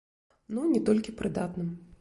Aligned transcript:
Ну, 0.55 0.63
не 0.71 0.81
толькі 0.89 1.15
прыдатным. 1.23 1.73